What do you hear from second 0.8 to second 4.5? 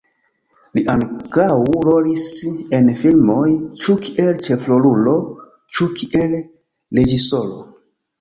ankaŭ rolis en filmoj, ĉu kiel